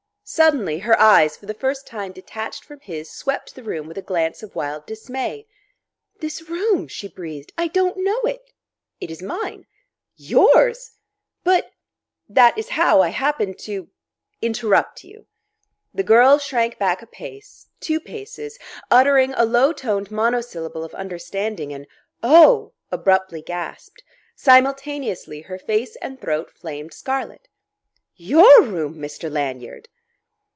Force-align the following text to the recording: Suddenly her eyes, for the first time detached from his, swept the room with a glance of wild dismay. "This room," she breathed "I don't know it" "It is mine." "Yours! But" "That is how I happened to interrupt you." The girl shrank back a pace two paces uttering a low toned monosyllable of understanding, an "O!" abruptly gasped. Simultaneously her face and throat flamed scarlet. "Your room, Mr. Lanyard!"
Suddenly 0.23 0.79
her 0.79 0.97
eyes, 0.97 1.35
for 1.35 1.45
the 1.45 1.53
first 1.53 1.85
time 1.85 2.13
detached 2.13 2.63
from 2.63 2.79
his, 2.79 3.09
swept 3.11 3.53
the 3.53 3.63
room 3.63 3.85
with 3.85 3.97
a 3.97 4.01
glance 4.01 4.41
of 4.41 4.55
wild 4.55 4.85
dismay. 4.85 5.45
"This 6.21 6.43
room," 6.47 6.87
she 6.87 7.09
breathed 7.09 7.51
"I 7.57 7.67
don't 7.67 7.97
know 8.01 8.21
it" 8.21 8.53
"It 9.01 9.11
is 9.11 9.21
mine." 9.21 9.65
"Yours! 10.15 10.91
But" 11.43 11.71
"That 12.39 12.57
is 12.57 12.69
how 12.69 13.01
I 13.01 13.09
happened 13.09 13.59
to 13.67 13.89
interrupt 14.41 15.03
you." 15.03 15.25
The 15.93 16.01
girl 16.03 16.37
shrank 16.37 16.77
back 16.77 17.01
a 17.01 17.07
pace 17.07 17.67
two 17.81 17.99
paces 17.99 18.57
uttering 18.89 19.33
a 19.33 19.43
low 19.43 19.73
toned 19.73 20.11
monosyllable 20.11 20.85
of 20.85 20.95
understanding, 20.95 21.73
an 21.73 21.87
"O!" 22.23 22.71
abruptly 22.89 23.41
gasped. 23.41 24.01
Simultaneously 24.37 25.41
her 25.41 25.59
face 25.59 25.97
and 25.97 26.21
throat 26.21 26.49
flamed 26.51 26.93
scarlet. 26.93 27.49
"Your 28.15 28.61
room, 28.61 28.95
Mr. 28.95 29.29
Lanyard!" 29.29 29.89